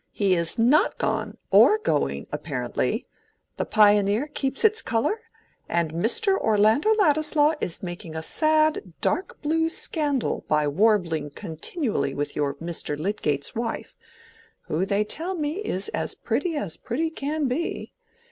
[0.09, 3.05] "He is not gone, or going, apparently;
[3.57, 5.21] the 'Pioneer' keeps its color,
[5.69, 6.35] and Mr.
[6.39, 12.97] Orlando Ladislaw is making a sad dark blue scandal by warbling continually with your Mr.
[12.97, 13.95] Lydgate's wife,
[14.61, 17.93] who they tell me is as pretty as pretty can be.